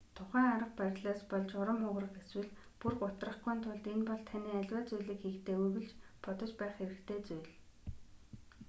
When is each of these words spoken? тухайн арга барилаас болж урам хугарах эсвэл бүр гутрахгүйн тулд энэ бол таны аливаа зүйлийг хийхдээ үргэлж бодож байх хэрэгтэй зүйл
тухайн 0.17 0.47
арга 0.55 0.69
барилаас 0.79 1.21
болж 1.31 1.49
урам 1.61 1.79
хугарах 1.83 2.13
эсвэл 2.21 2.49
бүр 2.79 2.93
гутрахгүйн 3.01 3.59
тулд 3.61 3.85
энэ 3.93 4.05
бол 4.09 4.21
таны 4.31 4.49
аливаа 4.59 4.83
зүйлийг 4.87 5.19
хийхдээ 5.23 5.57
үргэлж 5.63 5.91
бодож 6.23 6.51
байх 6.59 6.73
хэрэгтэй 6.77 7.19
зүйл 7.27 7.47